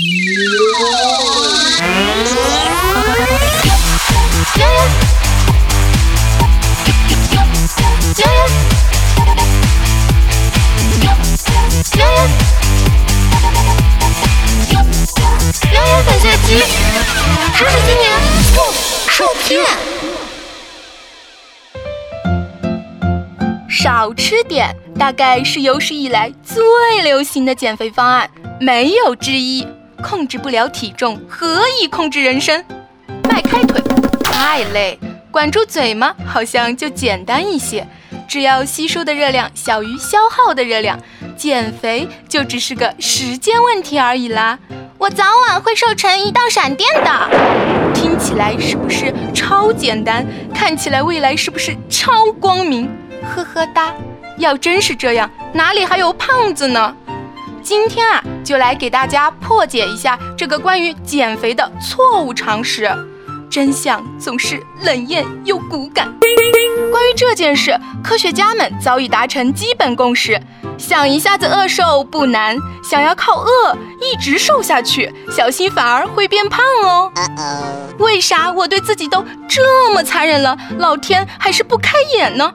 [0.00, 0.06] 知
[17.66, 18.10] 识青年
[18.54, 18.62] 不
[19.10, 19.62] 受骗，
[23.68, 29.66] 少吃点大概是有史以来最流行的减肥方案，没有之一。
[30.00, 32.64] 控制不了体重，何以控制人生？
[33.28, 33.80] 迈开腿
[34.22, 34.98] 太累，
[35.30, 37.86] 管住嘴嘛，好像就简单一些。
[38.28, 40.98] 只要吸收的热量小于消耗的热量，
[41.36, 44.58] 减肥就只是个时间问题而已啦。
[44.98, 50.24] 我早晚会瘦成一道闪电的，听起来是不是超简单？
[50.54, 52.88] 看起来未来是不是超光明？
[53.34, 53.92] 呵呵哒，
[54.36, 56.94] 要真是这样，哪里还有胖子呢？
[57.62, 62.90] 今天啊，就来给大家破解一下这个关于减肥的错误常识。
[63.48, 66.12] 真相总是冷艳又骨感。
[66.90, 70.40] 关于这件事，科学家们早已达成基本共识：
[70.76, 77.12] 想一下子饿瘦不难，想要靠饿一直瘦下去，小心反而会变胖哦。
[78.00, 82.52] 为啥我对自己都这么残忍了，老天还是不开眼呢？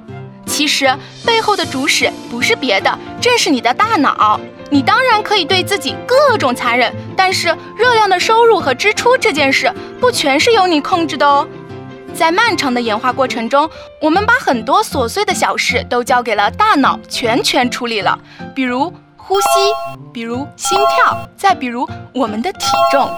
[0.56, 0.88] 其实
[1.26, 4.40] 背后的主使不是别的，正是你的大脑。
[4.70, 11.46] 你当然可以对自己各种残忍，但是热量的收入和支出这件事，不全是由你控制的哦。
[12.14, 18.18] 在漫长的演化过程中，我们把很多琐碎的小事都交给了大脑全权处理了，
[18.56, 18.94] 比如
[19.28, 19.48] 呼吸，
[20.14, 23.10] 比如心跳，再比如我们的体重。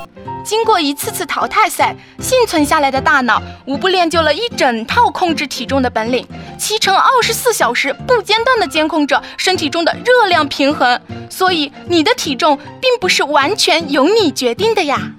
[0.42, 6.26] 经过一次次淘汰赛，幸存下来的大脑无不练就了一整套控制体重的本领，
[6.58, 10.98] 七乘二十四小时不间断地监控着身体中的热量平衡。
[11.30, 15.12] 所以，你的体重并不是完全由你决定的呀。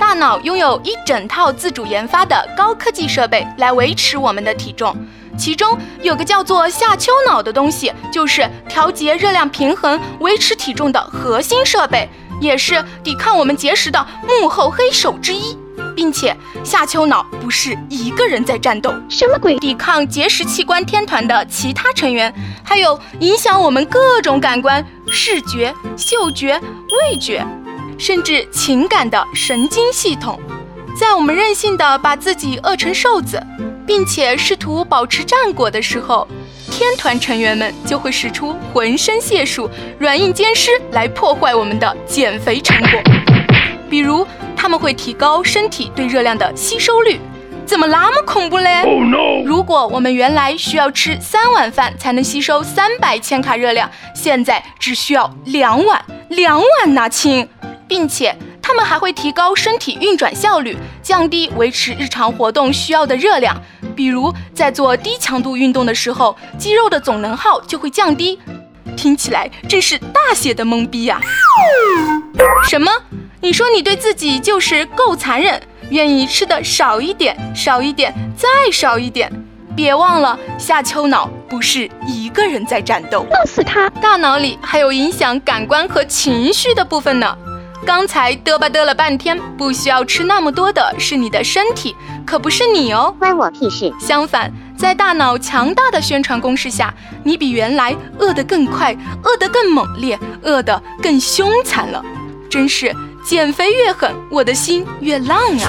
[0.00, 4.96] 大脑拥有一整套自主研发的高科技设备来维持我们的体重，
[5.36, 12.08] 其中有个叫做下丘脑的东西，就是调节热量平衡、维持体重的核心设备。
[12.40, 15.56] 也是抵抗我们节食的幕后黑手之一，
[15.94, 19.56] 并且下丘脑不是一个人在战斗，什么鬼？
[19.60, 22.34] 抵抗节食器官天团的其他成员，
[22.64, 26.60] 还有影响我们各种感官——视觉、嗅觉、
[27.10, 27.46] 味觉，
[27.98, 30.38] 甚至情感的神经系统。
[30.98, 33.40] 在我们任性的把自己饿成瘦子，
[33.86, 36.26] 并且试图保持战果的时候。
[36.70, 43.00] 天团成员们就会使出浑身解数、软硬兼施来破坏我们的减肥成果。
[43.88, 47.20] 比如，他们会提高身体对热量的吸收率。
[47.64, 48.82] 怎么那么恐怖嘞？
[49.44, 57.48] 如果我们原来需要吃三碗饭才能吸收三百千卡热量，现在只需要两碗，两碗呐亲，
[57.86, 58.36] 并且。
[58.66, 63.54] 他们还会提高身体运转效率，降低维持日常活动需要的热量。
[63.94, 68.40] 比如在做低强度运动的时候，肌肉的总能耗就会降低。
[68.96, 71.20] 听起来真是大写的懵逼呀！
[72.66, 72.90] 什么？
[73.42, 75.60] 你说你对自己就是够残忍，
[75.90, 79.30] 愿意吃的少一点，少一点，再少一点？
[79.76, 83.90] 别忘了，下丘脑不是一个人在战斗，弄死他！
[84.00, 87.36] 大脑里还有影响感官和情绪的部分呢。
[87.84, 91.94] 刚才嘚吧嘚了半天，不需要吃那么多的是你的身体，
[92.26, 93.92] 可不是你哦，关我屁事。
[94.00, 102.02] 相反，在大脑强大的宣传攻势下，你比原来饿得更快，饿得更猛烈，饿得更凶残了。
[102.48, 105.68] 真是减肥越狠，我的心越浪啊！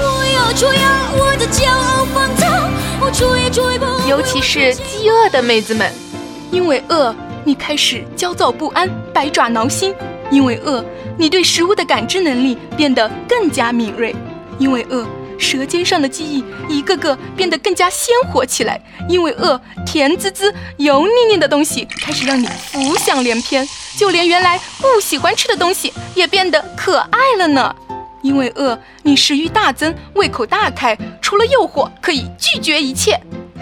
[4.08, 5.92] 尤其是饥饿的妹子们，
[6.50, 9.94] 因为饿，你开始焦躁不安，百爪挠心。
[10.32, 10.84] 因为饿，
[11.18, 14.14] 你对食物的感知能力变得更加敏锐；
[14.58, 15.06] 因为饿，
[15.38, 27.76] 舌尖上的记忆一个个变得更加鲜活起来；因为饿，甜滋滋、油腻腻的东西开始让你浮想联翩，就连原来不喜欢吃的东西也变得可爱了呢。
[28.22, 33.20] 因为饿，你食欲大增，胃口大开，除了诱惑，可以拒绝一切，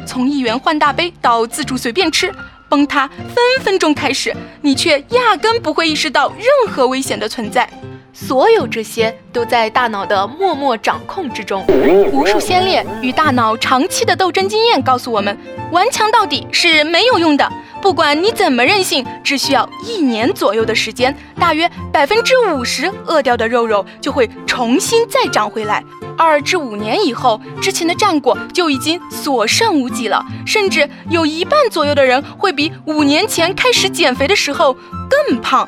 [0.08, 2.34] 从一元换大杯到自助随便吃。
[2.74, 7.70] 崩塌分分钟开始，你却压根不会意识到任何危险的存在。
[8.12, 11.64] 所有这些都在大脑的默默掌控之中。
[12.12, 15.38] 无数先烈与大脑长期的斗争经验告诉我们，
[15.72, 17.48] 顽强到底是没有用的。
[17.80, 25.84] 不管你怎么任性，只需要一年左右的时间，大约百分之五十饿掉的肉肉就会重新再长回来。
[26.24, 34.76] 二至五年以后，之前的战果就已经所剩无几了，甚至有一半左右的人会比五年前开始减肥的时候
[35.10, 35.68] 更胖。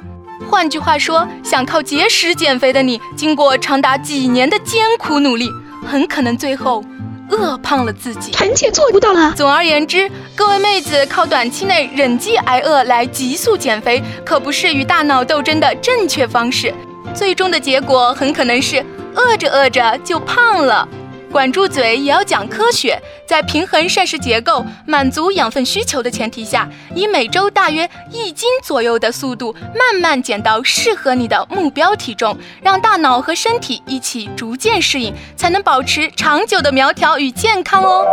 [0.49, 5.49] 换句话说，想靠节食减肥的你，经过长达几年的艰苦努力，
[5.85, 6.83] 很可能最后
[7.29, 8.31] 饿胖了自己。
[8.31, 9.33] 臣妾做不到了。
[9.35, 16.73] 总而言之，各位妹子靠短期内忍饥挨饿来急速减肥，可不是与大脑斗争的正确方式。
[17.13, 18.85] 最终的结果很可能是
[19.15, 20.87] 饿着饿着就胖了。
[21.31, 22.97] 管住嘴也要讲科学，
[23.27, 38.05] 在平衡膳食结构、满足养分需求的前提下，以每周大约一斤左右的速度，慢慢减到适合你的目标体重，让大脑和身体一起逐渐适应，才能保持长久的苗条与健康哦。